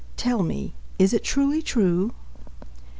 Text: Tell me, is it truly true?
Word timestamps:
Tell 0.25 0.41
me, 0.41 0.73
is 0.97 1.13
it 1.13 1.23
truly 1.23 1.61
true? 1.61 2.13